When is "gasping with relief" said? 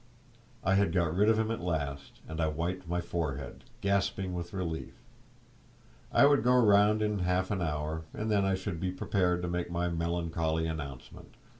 3.81-4.95